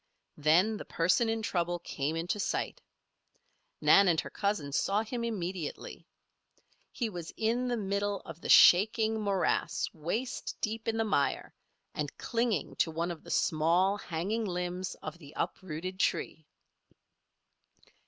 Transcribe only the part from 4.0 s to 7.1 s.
and her cousin saw him immediately. He